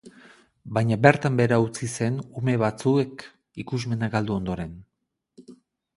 [0.77, 3.27] Baina bertan behera utzi zen ume batzuek
[3.65, 4.77] ikusmena galdu ondoren.